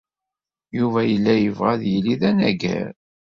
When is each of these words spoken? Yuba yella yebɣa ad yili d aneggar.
Yuba 0.77 0.99
yella 1.09 1.33
yebɣa 1.37 1.69
ad 1.73 1.83
yili 1.91 2.15
d 2.19 2.21
aneggar. 2.29 2.89